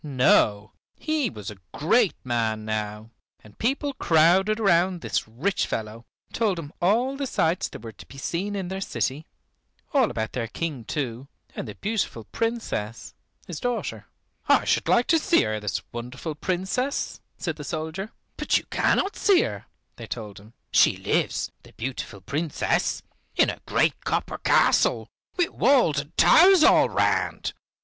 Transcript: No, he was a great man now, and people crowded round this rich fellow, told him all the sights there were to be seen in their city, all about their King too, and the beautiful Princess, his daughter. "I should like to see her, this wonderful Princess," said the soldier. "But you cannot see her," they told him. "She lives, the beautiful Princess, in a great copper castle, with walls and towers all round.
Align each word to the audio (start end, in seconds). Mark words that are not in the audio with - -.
No, 0.03 0.71
he 0.95 1.29
was 1.29 1.51
a 1.51 1.59
great 1.75 2.15
man 2.23 2.65
now, 2.65 3.11
and 3.43 3.59
people 3.59 3.93
crowded 3.93 4.59
round 4.59 5.01
this 5.01 5.27
rich 5.27 5.67
fellow, 5.67 6.07
told 6.33 6.57
him 6.57 6.73
all 6.81 7.15
the 7.15 7.27
sights 7.27 7.69
there 7.69 7.81
were 7.81 7.91
to 7.91 8.07
be 8.07 8.17
seen 8.17 8.55
in 8.55 8.69
their 8.69 8.81
city, 8.81 9.27
all 9.93 10.09
about 10.09 10.33
their 10.33 10.47
King 10.47 10.85
too, 10.85 11.27
and 11.55 11.67
the 11.67 11.75
beautiful 11.75 12.23
Princess, 12.31 13.13
his 13.45 13.59
daughter. 13.59 14.07
"I 14.49 14.65
should 14.65 14.87
like 14.87 15.05
to 15.05 15.19
see 15.19 15.43
her, 15.43 15.59
this 15.59 15.83
wonderful 15.91 16.33
Princess," 16.33 17.21
said 17.37 17.57
the 17.57 17.63
soldier. 17.63 18.11
"But 18.37 18.57
you 18.57 18.65
cannot 18.71 19.15
see 19.15 19.41
her," 19.43 19.67
they 19.97 20.07
told 20.07 20.39
him. 20.39 20.53
"She 20.71 20.97
lives, 20.97 21.51
the 21.61 21.73
beautiful 21.73 22.21
Princess, 22.21 23.03
in 23.35 23.51
a 23.51 23.61
great 23.67 24.03
copper 24.03 24.39
castle, 24.39 25.09
with 25.37 25.49
walls 25.51 25.99
and 25.99 26.17
towers 26.17 26.63
all 26.63 26.89
round. 26.89 27.53